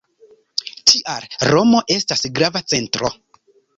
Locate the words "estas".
1.97-2.25